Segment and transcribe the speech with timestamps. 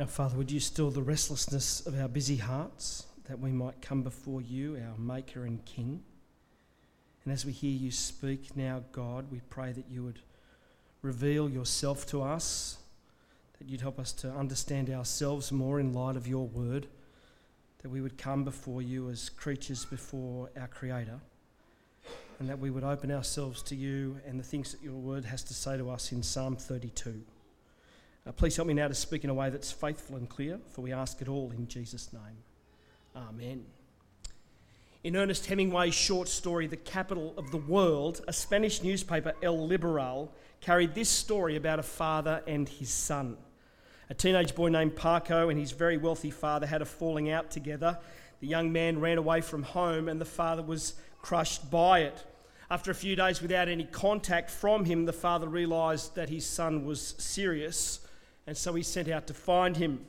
[0.00, 4.02] Now, Father, would you still the restlessness of our busy hearts that we might come
[4.02, 6.02] before you, our Maker and King?
[7.22, 10.20] And as we hear you speak now, God, we pray that you would
[11.02, 12.78] reveal yourself to us,
[13.58, 16.86] that you'd help us to understand ourselves more in light of your word,
[17.82, 21.20] that we would come before you as creatures before our Creator,
[22.38, 25.42] and that we would open ourselves to you and the things that your word has
[25.42, 27.22] to say to us in Psalm 32.
[28.26, 30.82] Uh, please help me now to speak in a way that's faithful and clear, for
[30.82, 32.36] we ask it all in Jesus' name.
[33.16, 33.64] Amen.
[35.02, 40.30] In Ernest Hemingway's short story, The Capital of the World, a Spanish newspaper, El Liberal,
[40.60, 43.38] carried this story about a father and his son.
[44.10, 47.98] A teenage boy named Paco and his very wealthy father had a falling out together.
[48.40, 52.22] The young man ran away from home, and the father was crushed by it.
[52.70, 56.84] After a few days without any contact from him, the father realised that his son
[56.84, 58.00] was serious
[58.50, 60.04] and so he sent out to find him.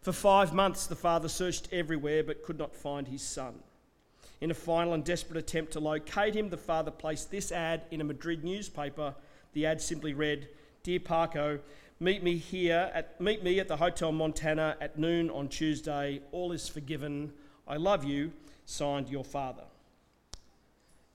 [0.00, 3.56] For five months, the father searched everywhere but could not find his son.
[4.40, 8.00] In a final and desperate attempt to locate him, the father placed this ad in
[8.00, 9.14] a Madrid newspaper.
[9.52, 10.48] The ad simply read,
[10.82, 11.60] Dear Paco,
[12.00, 16.22] meet me here at meet me at the Hotel Montana at noon on Tuesday.
[16.32, 17.34] All is forgiven.
[17.66, 18.32] I love you.
[18.64, 19.64] Signed your father.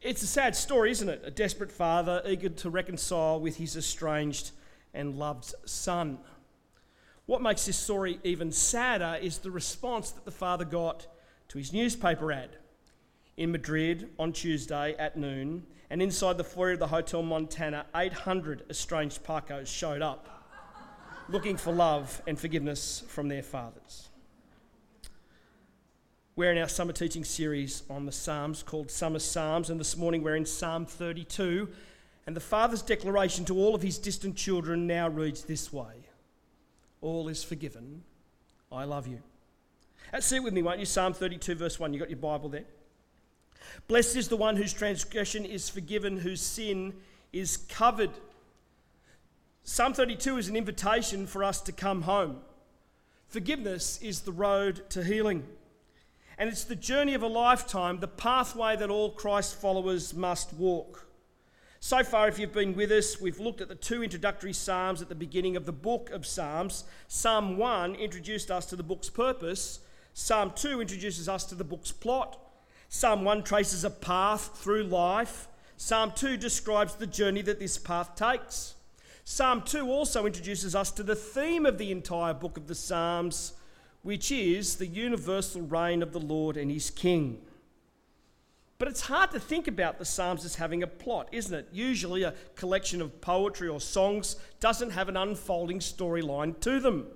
[0.03, 1.23] It's a sad story, isn't it?
[1.25, 4.51] A desperate father eager to reconcile with his estranged
[4.93, 6.19] and loved son.
[7.25, 11.07] What makes this story even sadder is the response that the father got
[11.49, 12.57] to his newspaper ad.
[13.37, 18.63] In Madrid on Tuesday at noon, and inside the foyer of the Hotel Montana, 800
[18.69, 20.29] estranged Pacos showed up
[21.29, 24.09] looking for love and forgiveness from their fathers.
[26.35, 30.23] We're in our summer teaching series on the Psalms called Summer Psalms, and this morning
[30.23, 31.69] we're in Psalm 32.
[32.25, 36.02] And the father's declaration to all of his distant children now reads this way
[37.03, 38.01] all is forgiven.
[38.71, 39.19] I love you.
[40.11, 40.85] Uh, see it with me, won't you?
[40.85, 41.93] Psalm 32, verse 1.
[41.93, 42.65] You got your Bible there?
[43.87, 46.93] Blessed is the one whose transgression is forgiven, whose sin
[47.31, 48.11] is covered.
[49.63, 52.37] Psalm 32 is an invitation for us to come home.
[53.27, 55.45] Forgiveness is the road to healing.
[56.37, 61.07] And it's the journey of a lifetime, the pathway that all Christ followers must walk.
[61.85, 65.09] So far, if you've been with us, we've looked at the two introductory Psalms at
[65.09, 66.85] the beginning of the book of Psalms.
[67.09, 69.81] Psalm 1 introduced us to the book's purpose,
[70.13, 72.39] Psalm 2 introduces us to the book's plot.
[72.87, 75.49] Psalm 1 traces a path through life.
[75.75, 78.75] Psalm 2 describes the journey that this path takes.
[79.25, 83.55] Psalm 2 also introduces us to the theme of the entire book of the Psalms,
[84.03, 87.41] which is the universal reign of the Lord and his King.
[88.79, 91.69] But it's hard to think about the Psalms as having a plot, isn't it?
[91.71, 97.07] Usually, a collection of poetry or songs doesn't have an unfolding storyline to them.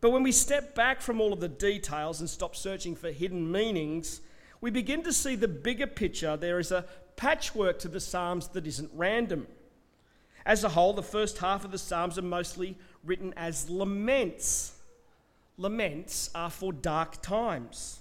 [0.00, 3.50] But when we step back from all of the details and stop searching for hidden
[3.50, 4.20] meanings,
[4.60, 6.36] we begin to see the bigger picture.
[6.36, 9.46] There is a patchwork to the Psalms that isn't random.
[10.46, 14.74] As a whole, the first half of the Psalms are mostly written as laments.
[15.56, 18.00] Laments are for dark times.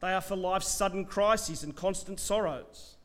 [0.00, 2.96] They are for life's sudden crises and constant sorrows.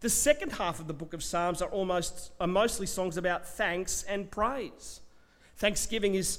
[0.00, 4.02] The second half of the book of Psalms are almost are mostly songs about thanks
[4.04, 5.00] and praise.
[5.56, 6.38] Thanksgiving is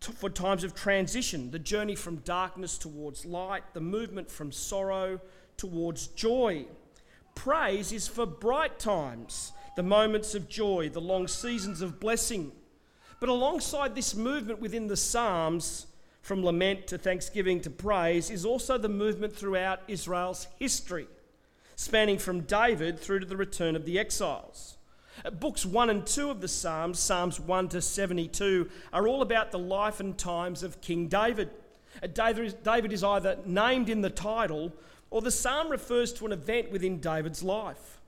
[0.00, 5.20] t- for times of transition, the journey from darkness towards light, the movement from sorrow
[5.56, 6.66] towards joy.
[7.34, 12.52] Praise is for bright times, the moments of joy, the long seasons of blessing.
[13.18, 15.86] But alongside this movement within the Psalms,
[16.22, 21.06] from lament to thanksgiving to praise is also the movement throughout Israel's history,
[21.76, 24.76] spanning from David through to the return of the exiles.
[25.38, 29.58] Books 1 and 2 of the Psalms, Psalms 1 to 72, are all about the
[29.58, 31.50] life and times of King David.
[32.14, 34.72] David is either named in the title
[35.10, 38.00] or the psalm refers to an event within David's life.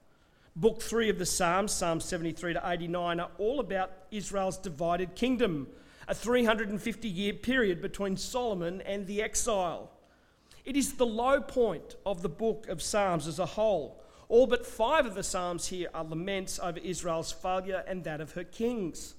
[0.55, 5.67] Book 3 of the Psalms, Psalms 73 to 89, are all about Israel's divided kingdom
[6.09, 9.91] a 350 year period between Solomon and the exile.
[10.65, 14.03] It is the low point of the book of Psalms as a whole.
[14.29, 18.33] All but five of the Psalms here are laments over Israel's failure and that of
[18.33, 19.15] her kings.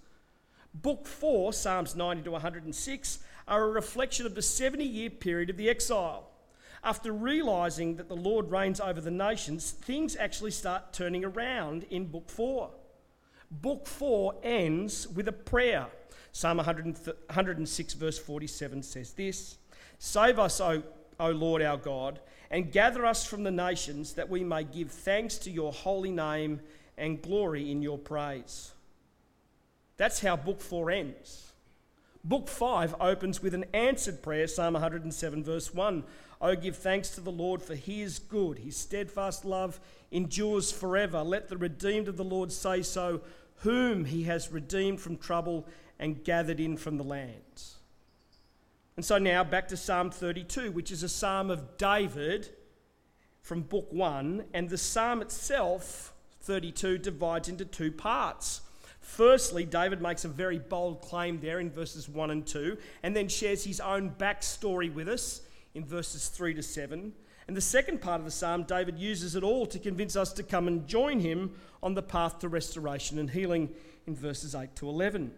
[0.74, 5.58] Book 4, Psalms 90 to 106, are a reflection of the 70 year period of
[5.58, 6.30] the exile.
[6.84, 12.08] After realizing that the Lord reigns over the nations, things actually start turning around in
[12.08, 12.72] Book 4.
[13.52, 15.88] Book 4 ends with a prayer
[16.34, 19.58] Psalm 106, verse 47 says this
[20.00, 20.84] Save us, o,
[21.20, 22.20] o Lord our God,
[22.52, 26.60] and gather us from the nations that we may give thanks to your holy name
[26.98, 28.72] and glory in your praise.
[29.96, 31.52] That's how book four ends.
[32.26, 36.04] Book 5 opens with an answered prayer, Psalm 107, verse 1.
[36.42, 38.60] Oh, give thanks to the Lord, for he is good.
[38.60, 39.80] His steadfast love
[40.10, 41.22] endures forever.
[41.22, 43.22] Let the redeemed of the Lord say so,
[43.58, 45.68] whom he has redeemed from trouble
[46.04, 47.78] and gathered in from the lands.
[48.98, 52.50] And so now back to Psalm 32, which is a psalm of David
[53.42, 54.44] from book 1.
[54.54, 58.60] And the psalm itself, 32, divides into two parts.
[59.00, 63.30] Firstly, David makes a very bold claim there in verses 1 and 2, and then
[63.30, 65.40] shares his own backstory with us
[65.74, 67.14] in verses 3 to 7.
[67.48, 70.44] And the second part of the psalm, David uses it all to convince us to
[70.44, 73.70] come and join him on the path to restoration and healing
[74.06, 75.32] in verses 8 to 11.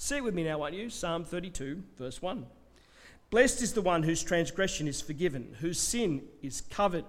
[0.00, 0.90] See it with me now, won't you?
[0.90, 2.46] Psalm 32, verse 1.
[3.30, 7.04] Blessed is the one whose transgression is forgiven, whose sin is covered.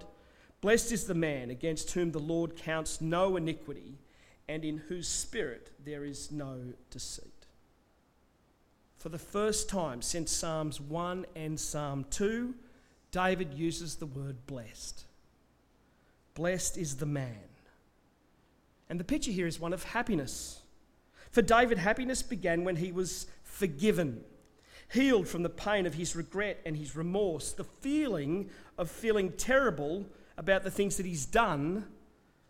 [0.59, 3.99] Blessed is the man against whom the Lord counts no iniquity,
[4.47, 6.57] and in whose spirit there is no
[6.89, 7.45] deceit.
[8.97, 12.55] For the first time since Psalms 1 and Psalm 2,
[13.11, 15.05] David uses the word blessed.
[16.33, 17.37] Blessed is the man.
[18.89, 20.63] And the picture here is one of happiness.
[21.31, 24.23] For David, happiness began when he was forgiven
[24.89, 30.05] healed from the pain of his regret and his remorse, the feeling of feeling terrible
[30.37, 31.85] about the things that he's done,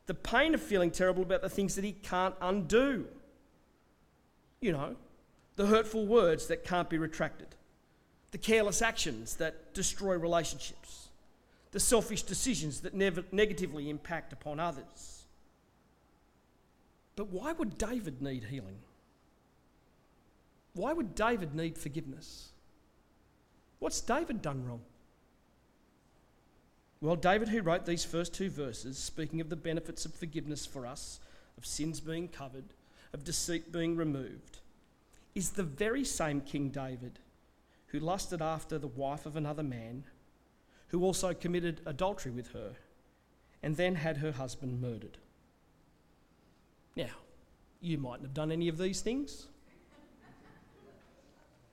[0.06, 3.06] the pain of feeling terrible about the things that he can't undo.
[4.62, 4.96] You know,
[5.56, 7.48] the hurtful words that can't be retracted,
[8.32, 11.10] the careless actions that destroy relationships,
[11.72, 15.19] the selfish decisions that never negatively impact upon others.
[17.20, 18.78] But why would David need healing?
[20.72, 22.54] Why would David need forgiveness?
[23.80, 24.80] What's David done wrong?
[27.02, 30.88] Well, David, who wrote these first two verses, speaking of the benefits of forgiveness for
[30.88, 31.20] us,
[31.58, 32.74] of sins being covered,
[33.12, 34.60] of deceit being removed,
[35.36, 37.20] is the very same King David
[37.88, 40.06] who lusted after the wife of another man,
[40.88, 42.76] who also committed adultery with her,
[43.62, 45.18] and then had her husband murdered.
[47.00, 47.16] Now,
[47.80, 49.48] you mightn't have done any of these things.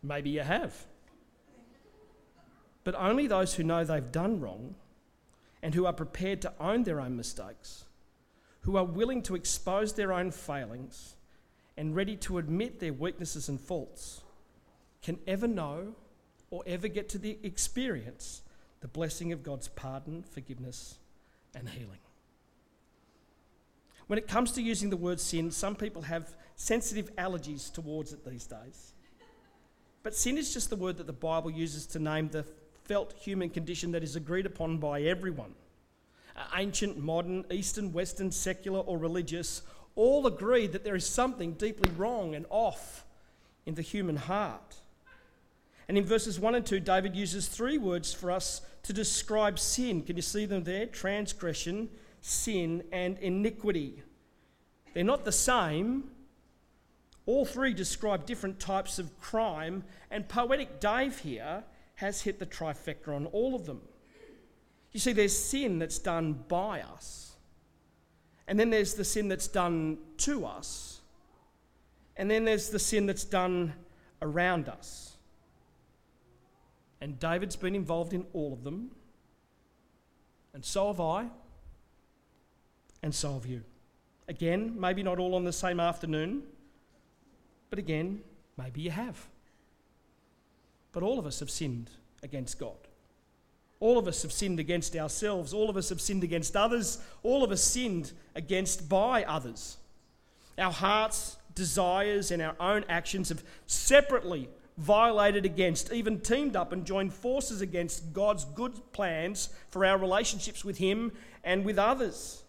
[0.01, 0.73] Maybe you have.
[2.85, 4.77] But only those who know they've done wrong
[5.65, 7.87] and who are prepared to own their own mistakes,
[8.61, 11.17] who are willing to expose their own failings
[11.77, 14.23] and ready to admit their weaknesses and faults,
[15.03, 15.97] can ever know
[16.51, 18.43] or ever get to the experience
[18.81, 20.99] the blessing of God's pardon, forgiveness,
[21.53, 21.99] and healing.
[24.07, 28.25] When it comes to using the word sin, some people have sensitive allergies towards it
[28.25, 28.93] these days.
[30.03, 32.45] But sin is just the word that the Bible uses to name the
[32.85, 35.55] felt human condition that is agreed upon by everyone.
[36.55, 39.63] Ancient, modern, Eastern, Western, secular, or religious
[39.97, 43.05] all agree that there is something deeply wrong and off
[43.65, 44.77] in the human heart.
[45.89, 50.03] And in verses 1 and 2, David uses three words for us to describe sin.
[50.03, 50.87] Can you see them there?
[50.87, 51.89] Transgression,
[52.27, 54.03] sin, and iniquity.
[54.95, 56.11] They're not the same,
[57.25, 61.63] all three describe different types of crime, and Poetic Dave here
[61.97, 63.81] has hit the trifecta on all of them.
[64.91, 67.37] You see, there's sin that's done by us,
[68.49, 71.03] and then there's the sin that's done to us,
[72.17, 73.73] and then there's the sin that's done
[74.21, 75.17] around us.
[77.01, 78.91] And David's been involved in all of them,
[80.55, 81.29] and so have I,
[83.07, 83.63] and solve you.
[84.29, 86.43] Again, maybe not all on the same afternoon
[87.71, 88.21] but again,
[88.57, 89.27] maybe you have.
[90.93, 91.91] But all of us have sinned
[92.23, 92.77] against God.
[93.81, 95.53] All of us have sinned against ourselves.
[95.53, 96.99] All of us have sinned against others.
[97.23, 99.77] All of us sinned against by others.
[100.57, 104.49] Our hearts, desires, and our own actions have separately
[104.79, 110.65] violated against, even teamed up and joined forces against God's good plans for our relationships
[110.65, 111.13] with Him
[111.45, 112.43] and with others.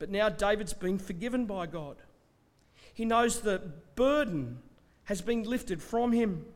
[0.00, 1.96] But now David's been forgiven by God.
[2.94, 3.60] He knows the
[3.94, 4.58] burden
[5.04, 6.46] has been lifted from him.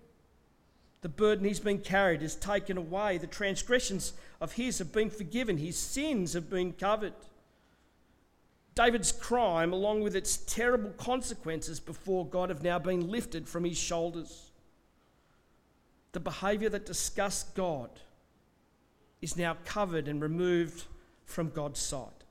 [1.02, 3.18] The burden he's been carried is taken away.
[3.18, 5.58] The transgressions of his have been forgiven.
[5.58, 7.12] His sins have been covered.
[8.74, 13.76] David's crime, along with its terrible consequences before God, have now been lifted from his
[13.76, 14.52] shoulders.
[16.12, 17.90] The behaviour that disgusts God
[19.20, 20.84] is now covered and removed
[21.26, 22.23] from God's sight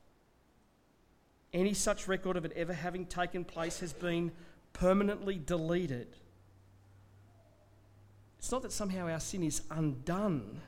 [1.54, 4.32] any such record of it ever having taken place has been
[4.72, 6.08] permanently deleted.
[8.38, 10.60] It's not that somehow our sin is undone,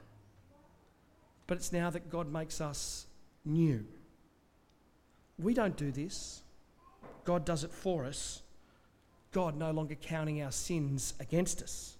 [1.46, 3.06] but it's now that God makes us
[3.44, 3.84] new.
[5.38, 6.42] We don't do this,
[7.24, 8.42] God does it for us.
[9.32, 11.98] God no longer counting our sins against us.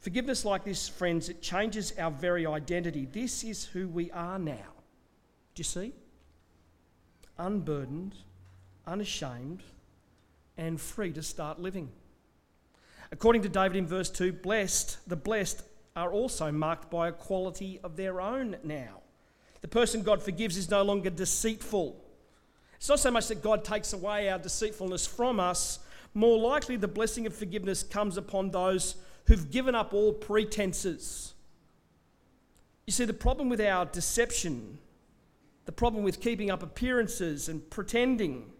[0.00, 3.06] Forgiveness like this, friends, it changes our very identity.
[3.06, 4.72] This is who we are now.
[5.54, 5.92] Do you see?
[7.38, 8.14] Unburdened,
[8.86, 9.62] unashamed,
[10.56, 11.90] and free to start living.
[13.12, 15.62] According to David in verse 2, blessed, the blessed
[15.96, 19.00] are also marked by a quality of their own now.
[19.60, 22.00] The person God forgives is no longer deceitful.
[22.76, 25.78] It's not so much that God takes away our deceitfulness from us,
[26.12, 31.34] more likely the blessing of forgiveness comes upon those who've given up all pretenses.
[32.86, 34.78] You see, the problem with our deception,
[35.64, 38.52] the problem with keeping up appearances and pretending,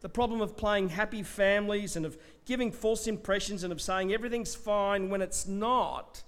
[0.00, 4.54] the problem of playing happy families and of giving false impressions and of saying everything's
[4.54, 6.22] fine when it's not,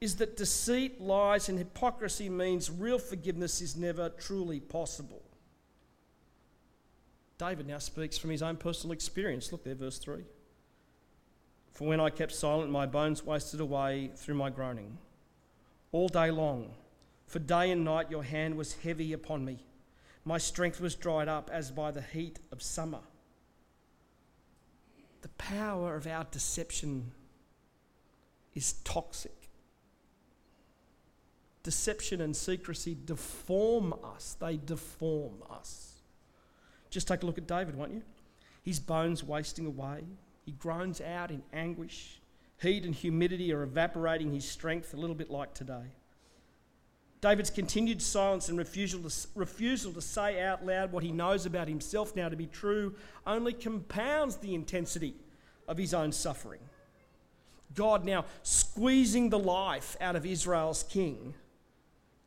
[0.00, 5.22] is that deceit, lies, and hypocrisy means real forgiveness is never truly possible.
[7.38, 9.50] David now speaks from his own personal experience.
[9.50, 10.22] Look there, verse 3.
[11.72, 14.98] For when I kept silent, my bones wasted away through my groaning.
[15.90, 16.74] All day long,
[17.34, 19.58] for day and night, your hand was heavy upon me.
[20.24, 23.00] My strength was dried up as by the heat of summer.
[25.22, 27.10] The power of our deception
[28.54, 29.48] is toxic.
[31.64, 35.94] Deception and secrecy deform us, they deform us.
[36.88, 38.02] Just take a look at David, won't you?
[38.62, 40.04] His bones wasting away.
[40.46, 42.20] He groans out in anguish.
[42.58, 45.96] Heat and humidity are evaporating his strength, a little bit like today.
[47.24, 51.68] David's continued silence and refusal to, refusal to say out loud what he knows about
[51.68, 52.94] himself now to be true
[53.26, 55.14] only compounds the intensity
[55.66, 56.60] of his own suffering.
[57.74, 61.32] God now squeezing the life out of Israel's king,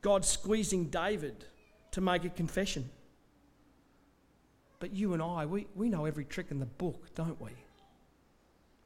[0.02, 1.46] God squeezing David
[1.92, 2.90] to make a confession.
[4.80, 7.52] But you and I, we, we know every trick in the book, don't we?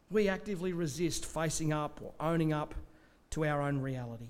[0.09, 2.75] We actively resist facing up or owning up
[3.29, 4.27] to our own reality.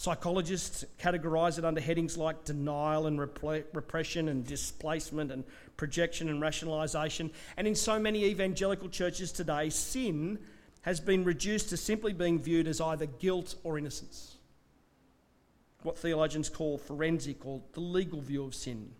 [0.00, 5.42] Psychologists categorize it under headings like denial and repression and displacement and
[5.76, 7.32] projection and rationalization.
[7.56, 10.38] And in so many evangelical churches today, sin
[10.82, 14.36] has been reduced to simply being viewed as either guilt or innocence.
[15.82, 18.92] What theologians call forensic or the legal view of sin.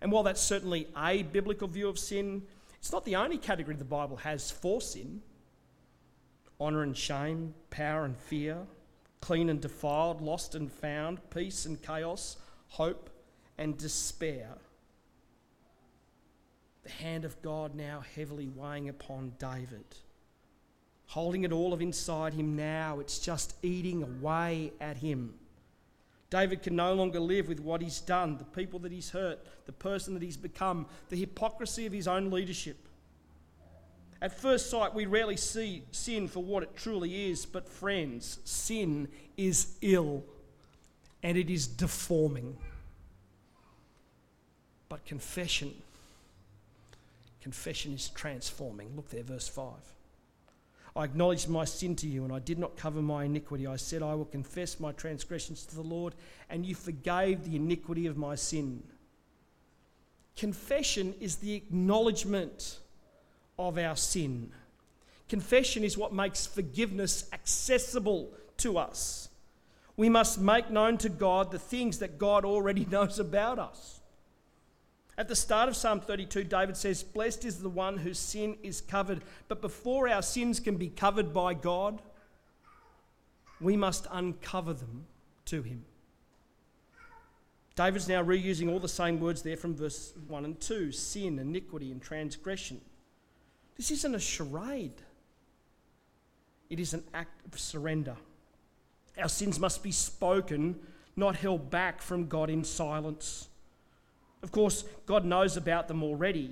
[0.00, 2.42] And while that's certainly a biblical view of sin,
[2.80, 5.22] it's not the only category the Bible has for sin.
[6.60, 8.66] Honour and shame, power and fear,
[9.24, 12.36] clean and defiled, lost and found, peace and chaos,
[12.68, 13.08] hope
[13.56, 14.50] and despair.
[16.82, 19.86] The hand of God now heavily weighing upon David.
[21.06, 25.32] Holding it all of inside him now, it's just eating away at him.
[26.28, 29.72] David can no longer live with what he's done, the people that he's hurt, the
[29.72, 32.88] person that he's become, the hypocrisy of his own leadership.
[34.24, 39.08] At first sight, we rarely see sin for what it truly is, but friends, sin
[39.36, 40.24] is ill
[41.22, 42.56] and it is deforming.
[44.88, 45.74] But confession,
[47.42, 48.96] confession is transforming.
[48.96, 49.74] Look there, verse 5.
[50.96, 53.66] I acknowledged my sin to you, and I did not cover my iniquity.
[53.66, 56.14] I said, I will confess my transgressions to the Lord,
[56.48, 58.84] and you forgave the iniquity of my sin.
[60.34, 62.78] Confession is the acknowledgement
[63.58, 64.50] of our sin.
[65.28, 69.28] Confession is what makes forgiveness accessible to us.
[69.96, 74.00] We must make known to God the things that God already knows about us.
[75.16, 78.80] At the start of Psalm 32, David says, Blessed is the one whose sin is
[78.80, 79.22] covered.
[79.46, 82.02] But before our sins can be covered by God,
[83.60, 85.06] we must uncover them
[85.46, 85.84] to him.
[87.76, 91.92] David's now reusing all the same words there from verse 1 and 2 sin, iniquity,
[91.92, 92.80] and transgression.
[93.76, 95.02] This isn't a charade,
[96.70, 98.16] it is an act of surrender.
[99.20, 100.76] Our sins must be spoken,
[101.14, 103.48] not held back from God in silence.
[104.42, 106.50] Of course, God knows about them already,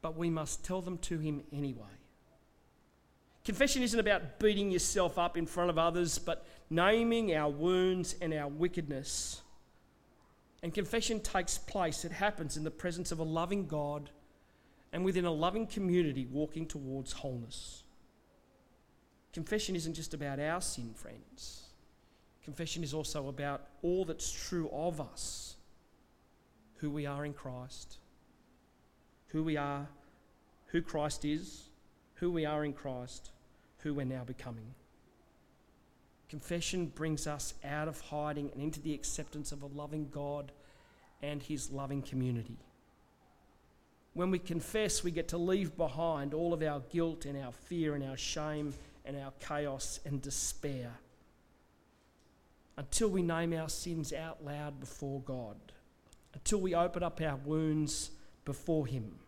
[0.00, 1.84] but we must tell them to Him anyway.
[3.44, 8.32] Confession isn't about beating yourself up in front of others, but naming our wounds and
[8.32, 9.42] our wickedness.
[10.62, 14.10] And confession takes place, it happens in the presence of a loving God
[14.92, 17.84] and within a loving community walking towards wholeness.
[19.32, 21.68] Confession isn't just about our sin, friends.
[22.42, 25.56] Confession is also about all that's true of us
[26.78, 27.98] who we are in Christ,
[29.28, 29.86] who we are,
[30.66, 31.68] who Christ is,
[32.14, 33.30] who we are in Christ,
[33.78, 34.74] who we're now becoming.
[36.28, 40.52] Confession brings us out of hiding and into the acceptance of a loving God
[41.22, 42.58] and his loving community.
[44.20, 47.94] When we confess, we get to leave behind all of our guilt and our fear
[47.94, 48.74] and our shame
[49.06, 50.92] and our chaos and despair
[52.76, 55.56] until we name our sins out loud before God,
[56.34, 58.10] until we open up our wounds
[58.44, 59.20] before Him.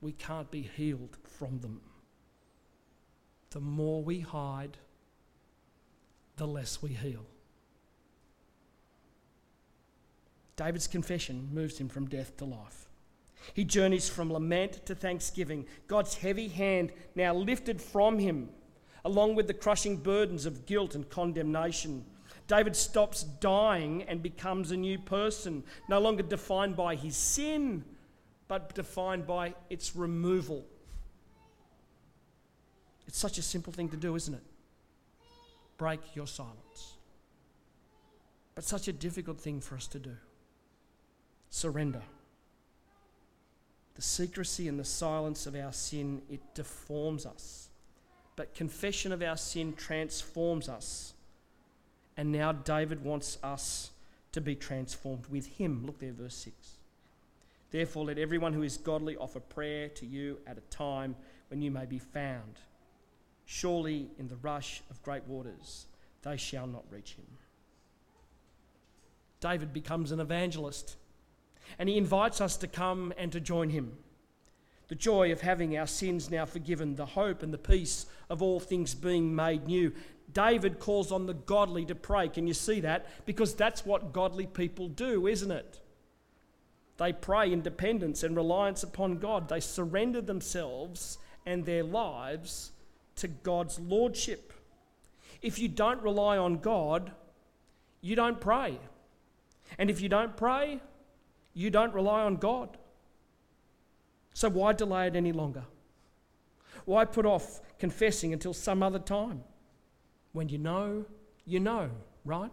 [0.00, 1.82] We can't be healed from them.
[3.50, 4.76] The more we hide,
[6.34, 7.26] the less we heal.
[10.56, 12.88] David's confession moves him from death to life.
[13.54, 15.66] He journeys from lament to thanksgiving.
[15.86, 18.50] God's heavy hand now lifted from him,
[19.04, 22.04] along with the crushing burdens of guilt and condemnation.
[22.48, 27.84] David stops dying and becomes a new person, no longer defined by his sin,
[28.48, 30.64] but defined by its removal.
[33.06, 34.42] It's such a simple thing to do, isn't it?
[35.78, 36.96] Break your silence.
[38.54, 40.16] But such a difficult thing for us to do.
[41.50, 42.02] Surrender.
[43.94, 47.68] The secrecy and the silence of our sin, it deforms us.
[48.36, 51.14] But confession of our sin transforms us.
[52.16, 53.90] And now David wants us
[54.32, 55.84] to be transformed with him.
[55.84, 56.54] Look there, verse 6.
[57.70, 61.16] Therefore, let everyone who is godly offer prayer to you at a time
[61.48, 62.60] when you may be found.
[63.44, 65.86] Surely, in the rush of great waters,
[66.22, 67.26] they shall not reach him.
[69.40, 70.96] David becomes an evangelist
[71.78, 73.96] and he invites us to come and to join him.
[74.88, 78.60] The joy of having our sins now forgiven, the hope and the peace of all
[78.60, 79.92] things being made new.
[80.32, 82.28] David calls on the godly to pray.
[82.28, 83.06] Can you see that?
[83.26, 85.80] Because that's what godly people do, isn't it?
[86.98, 89.48] They pray in dependence and reliance upon God.
[89.48, 92.72] They surrender themselves and their lives
[93.16, 94.52] to God's lordship.
[95.40, 97.12] If you don't rely on God,
[98.00, 98.78] you don't pray.
[99.78, 100.80] And if you don't pray,
[101.54, 102.76] you don't rely on God.
[104.34, 105.64] So why delay it any longer?
[106.84, 109.42] Why put off confessing until some other time?
[110.32, 111.04] When you know,
[111.44, 111.90] you know,
[112.24, 112.50] right?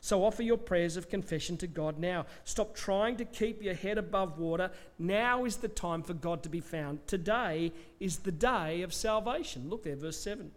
[0.00, 2.26] So offer your prayers of confession to God now.
[2.44, 4.70] Stop trying to keep your head above water.
[4.98, 7.06] Now is the time for God to be found.
[7.06, 9.68] Today is the day of salvation.
[9.68, 10.50] Look there, verse 7.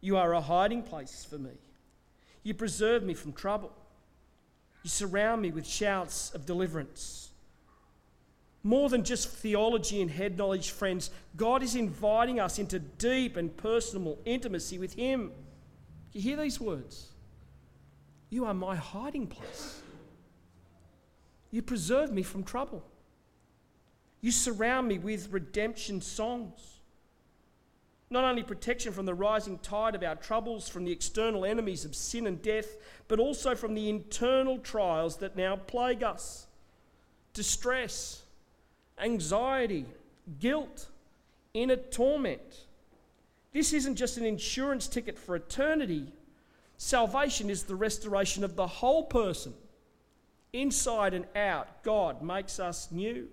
[0.00, 1.52] You are a hiding place for me.
[2.42, 3.72] You preserve me from trouble.
[4.86, 7.30] You surround me with shouts of deliverance.
[8.62, 13.56] More than just theology and head knowledge, friends, God is inviting us into deep and
[13.56, 15.32] personal intimacy with Him.
[16.12, 17.08] You hear these words?
[18.30, 19.82] You are my hiding place.
[21.50, 22.84] You preserve me from trouble.
[24.20, 26.75] You surround me with redemption songs.
[28.08, 31.94] Not only protection from the rising tide of our troubles, from the external enemies of
[31.94, 32.76] sin and death,
[33.08, 36.46] but also from the internal trials that now plague us
[37.34, 38.22] distress,
[38.98, 39.84] anxiety,
[40.40, 40.86] guilt,
[41.52, 42.64] inner torment.
[43.52, 46.12] This isn't just an insurance ticket for eternity.
[46.78, 49.52] Salvation is the restoration of the whole person.
[50.54, 53.28] Inside and out, God makes us new.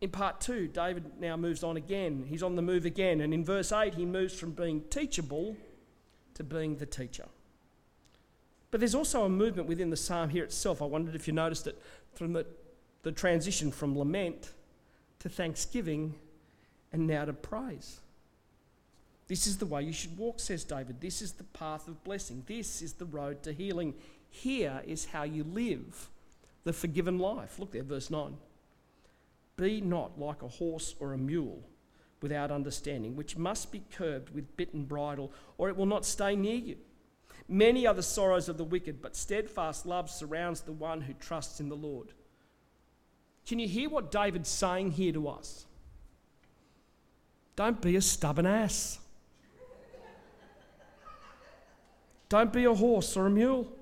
[0.00, 2.24] In part two, David now moves on again.
[2.28, 3.20] He's on the move again.
[3.20, 5.56] And in verse 8, he moves from being teachable
[6.34, 7.26] to being the teacher.
[8.70, 10.80] But there's also a movement within the psalm here itself.
[10.82, 11.80] I wondered if you noticed it
[12.14, 12.46] from the,
[13.02, 14.52] the transition from lament
[15.20, 16.14] to thanksgiving
[16.92, 18.00] and now to praise.
[19.26, 21.00] This is the way you should walk, says David.
[21.00, 22.44] This is the path of blessing.
[22.46, 23.94] This is the road to healing.
[24.30, 26.08] Here is how you live
[26.64, 27.58] the forgiven life.
[27.58, 28.36] Look there, verse 9.
[29.58, 31.62] Be not like a horse or a mule
[32.22, 36.34] without understanding, which must be curbed with bit and bridle, or it will not stay
[36.34, 36.76] near you.
[37.48, 41.60] Many are the sorrows of the wicked, but steadfast love surrounds the one who trusts
[41.60, 42.12] in the Lord.
[43.46, 45.66] Can you hear what David's saying here to us?
[47.56, 49.00] Don't be a stubborn ass.
[52.28, 53.72] Don't be a horse or a mule.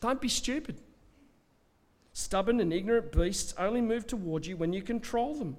[0.00, 0.76] Don't be stupid.
[2.16, 5.56] Stubborn and ignorant beasts only move towards you when you control them,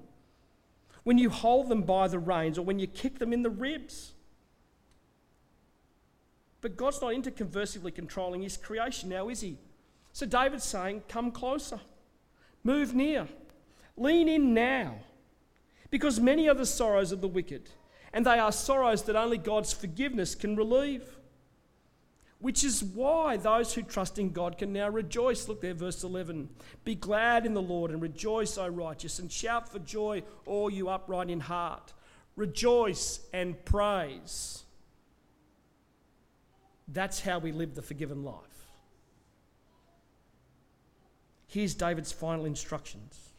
[1.04, 4.14] when you hold them by the reins, or when you kick them in the ribs.
[6.62, 9.58] But God's not into conversively controlling his creation now, is he?
[10.14, 11.78] So David's saying, Come closer,
[12.64, 13.28] move near,
[13.98, 14.94] lean in now,
[15.90, 17.68] because many are the sorrows of the wicked,
[18.14, 21.18] and they are sorrows that only God's forgiveness can relieve
[22.38, 25.48] which is why those who trust in God can now rejoice.
[25.48, 26.50] Look there, verse 11.
[26.84, 30.88] Be glad in the Lord and rejoice, O righteous, and shout for joy, all you
[30.88, 31.92] upright in heart.
[32.36, 34.64] Rejoice and praise.
[36.88, 38.34] That's how we live the forgiven life.
[41.48, 43.30] Here's David's final instructions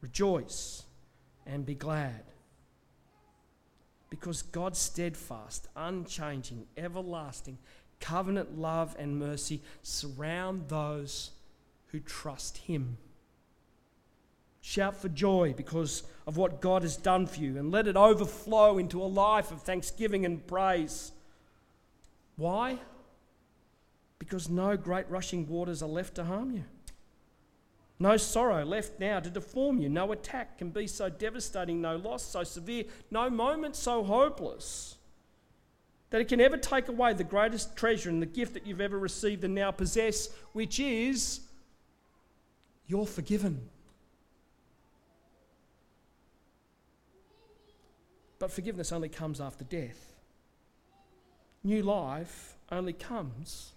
[0.00, 0.84] Rejoice
[1.46, 2.22] and be glad.
[4.08, 7.58] Because God's steadfast, unchanging, everlasting,
[8.00, 11.30] covenant love and mercy surround those
[11.88, 12.98] who trust Him.
[14.60, 18.78] Shout for joy because of what God has done for you and let it overflow
[18.78, 21.12] into a life of thanksgiving and praise.
[22.36, 22.78] Why?
[24.18, 26.64] Because no great rushing waters are left to harm you.
[27.98, 29.88] No sorrow left now to deform you.
[29.88, 34.96] No attack can be so devastating, no loss so severe, no moment so hopeless
[36.16, 38.98] that it can ever take away the greatest treasure and the gift that you've ever
[38.98, 41.40] received and now possess, which is
[42.86, 43.68] you're forgiven.
[48.38, 50.14] But forgiveness only comes after death.
[51.62, 53.74] New life only comes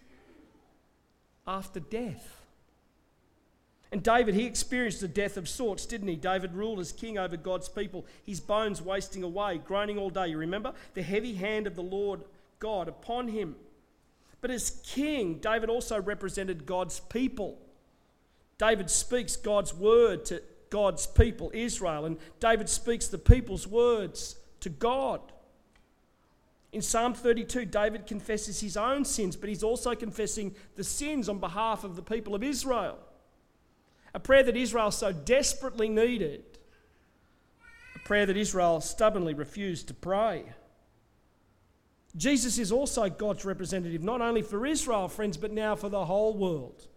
[1.45, 2.38] after death.
[3.91, 6.15] And David, he experienced a death of sorts, didn't he?
[6.15, 10.28] David ruled as king over God's people, his bones wasting away, groaning all day.
[10.28, 10.73] You remember?
[10.93, 12.23] The heavy hand of the Lord
[12.60, 13.56] God upon him.
[14.41, 17.58] But as king, David also represented God's people.
[18.60, 24.69] David speaks God's word to God's people, Israel, and David speaks the people's words to
[24.69, 25.19] God.
[26.71, 31.39] In Psalm 32, David confesses his own sins, but he's also confessing the sins on
[31.39, 32.99] behalf of the people of Israel
[34.13, 36.43] a prayer that Israel so desperately needed,
[37.95, 40.45] a prayer that Israel stubbornly refused to pray.
[42.15, 46.36] Jesus is also God's representative, not only for Israel, friends, but now for the whole
[46.36, 46.88] world.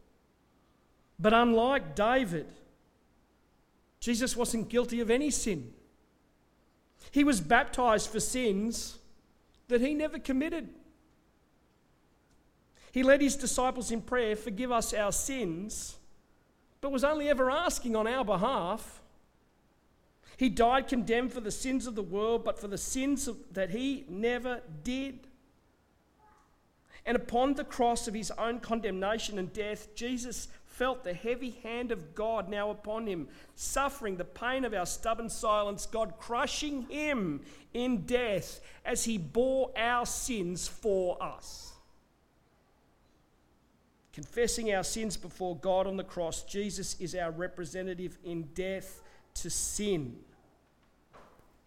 [1.18, 2.50] But unlike David,
[4.00, 5.72] Jesus wasn't guilty of any sin.
[7.10, 8.98] He was baptized for sins
[9.68, 10.70] that he never committed.
[12.90, 15.96] He led his disciples in prayer, Forgive us our sins
[16.82, 19.00] but was only ever asking on our behalf.
[20.36, 24.04] He died condemned for the sins of the world, but for the sins that he
[24.08, 25.20] never did.
[27.06, 31.92] And upon the cross of his own condemnation and death, Jesus felt the heavy hand
[31.92, 37.42] of God now upon him, suffering the pain of our stubborn silence, God crushing him
[37.72, 41.72] in death as he bore our sins for us.
[44.12, 49.00] Confessing our sins before God on the cross, Jesus is our representative in death
[49.34, 50.16] to sin.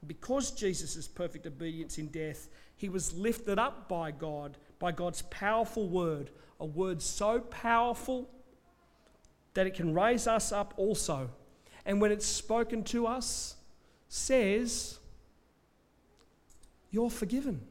[0.06, 5.90] Because Jesus' perfect obedience in death, he was lifted up by God, by God's powerful
[5.90, 6.30] word,
[6.60, 8.30] a word so powerful
[9.56, 11.30] that it can raise us up also.
[11.86, 13.56] And when it's spoken to us,
[14.08, 15.00] says,
[16.92, 17.62] You're forgiven.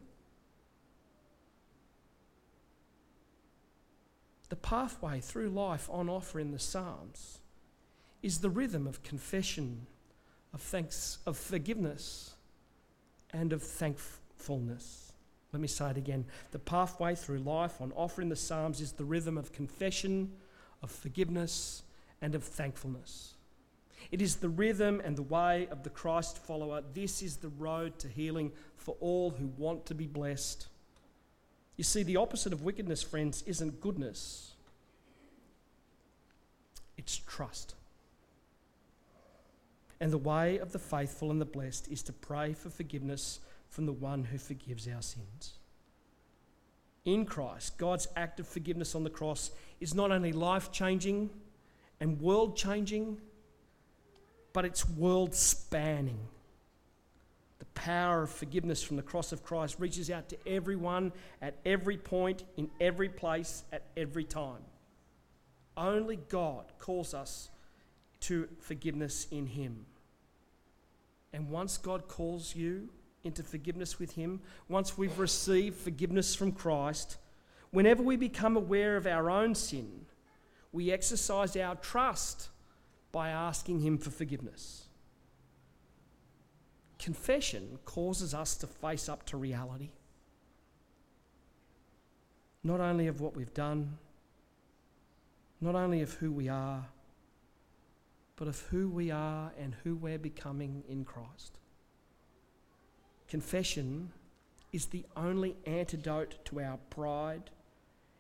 [4.49, 7.39] The pathway through life on offer in the Psalms
[8.23, 9.87] is the rhythm of confession,
[10.53, 12.35] of thanks, of forgiveness,
[13.33, 15.13] and of thankfulness.
[15.53, 16.25] Let me say it again.
[16.51, 20.33] The pathway through life on offer in the Psalms is the rhythm of confession,
[20.83, 21.83] of forgiveness,
[22.21, 23.35] and of thankfulness.
[24.11, 26.83] It is the rhythm and the way of the Christ follower.
[26.93, 30.69] This is the road to healing for all who want to be blessed
[31.77, 34.53] you see, the opposite of wickedness, friends, isn't goodness,
[36.97, 37.75] it's trust.
[40.01, 43.87] And the way of the faithful and the blessed is to pray for forgiveness from
[43.87, 45.55] the one who forgives our sins.
[47.05, 51.31] In Christ, God's act of forgiveness on the cross is not only life changing
[52.01, 53.19] and world changing,
[54.53, 56.19] but it's world spanning
[57.75, 62.45] power of forgiveness from the cross of Christ reaches out to everyone at every point,
[62.57, 64.63] in every place, at every time.
[65.77, 67.51] Only God calls us
[68.21, 69.87] to forgiveness in Him.
[71.33, 72.89] And once God calls you
[73.25, 77.17] into forgiveness with Him, once we've received forgiveness from Christ,
[77.71, 80.07] whenever we become aware of our own sin,
[80.73, 82.49] we exercise our trust
[83.11, 84.84] by asking Him for forgiveness.
[86.99, 89.91] Confession causes us to face up to reality,
[92.63, 93.99] not only of what we've done,
[95.61, 96.87] not only of who we are,
[98.37, 101.59] but of who we are and who we're becoming in Christ.
[103.29, 104.11] Confession
[104.73, 107.51] is the only antidote to our pride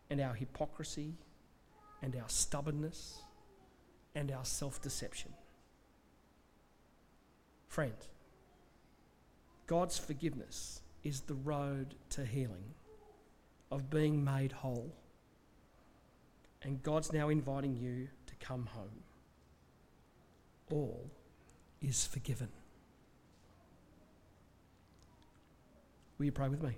[0.09, 1.15] and our hypocrisy
[2.03, 3.23] and our stubbornness
[4.15, 5.33] and our self deception.
[7.69, 8.09] Friends,
[9.67, 12.75] God's forgiveness is the road to healing,
[13.71, 14.95] of being made whole.
[16.63, 19.03] And God's now inviting you to come home.
[20.71, 21.11] All
[21.83, 22.49] is forgiven.
[26.19, 26.77] Will you pray with me?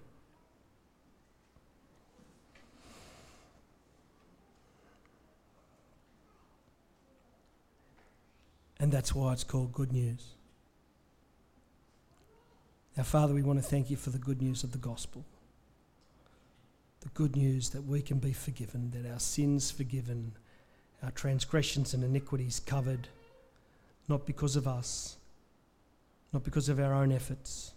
[8.79, 10.36] And that's why it's called good news.
[12.97, 15.25] Now, Father, we want to thank you for the good news of the gospel.
[17.01, 20.33] The good news that we can be forgiven, that our sins forgiven,
[21.03, 23.09] our transgressions and iniquities covered,
[24.09, 25.17] not because of us,
[26.33, 27.73] not because of our own efforts,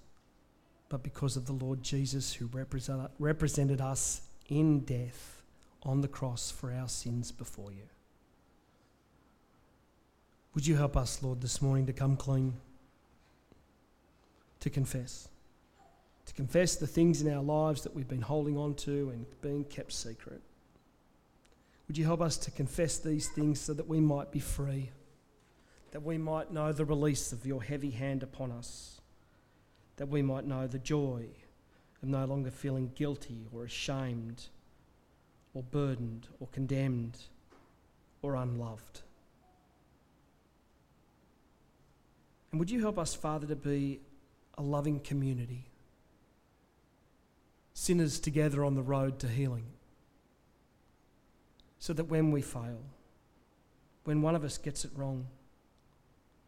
[0.88, 5.41] but because of the Lord Jesus who represent, represented us in death
[5.84, 7.84] on the cross for our sins before you.
[10.55, 12.53] Would you help us, Lord, this morning to come clean,
[14.60, 15.30] to confess,
[16.26, 19.63] to confess the things in our lives that we've been holding on to and being
[19.63, 20.41] kept secret?
[21.88, 24.91] Would you help us to confess these things so that we might be free,
[25.91, 29.02] that we might know the release of your heavy hand upon us,
[29.95, 31.26] that we might know the joy
[32.02, 34.48] of no longer feeling guilty or ashamed
[35.54, 37.17] or burdened or condemned
[38.22, 39.02] or unloved?
[42.52, 44.00] And would you help us, Father, to be
[44.60, 45.65] a loving community?
[47.74, 49.65] Sinners together on the road to healing.
[51.80, 52.82] So that when we fail,
[54.04, 55.26] when one of us gets it wrong,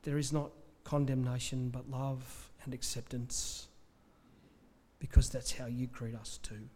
[0.04, 0.52] there is not
[0.84, 3.67] condemnation but love and acceptance
[5.00, 6.69] because that's how you greet us too.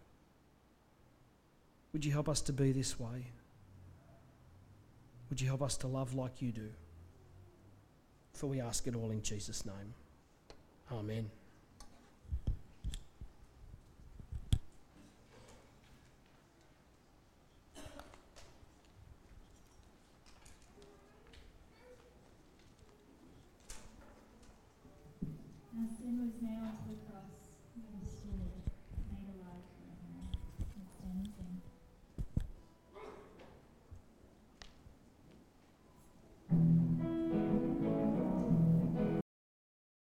[1.92, 3.28] Would you help us to be this way?
[5.30, 6.70] Would you help us to love like you do?
[8.34, 9.94] For we ask it all in Jesus' name.
[10.92, 11.30] Amen.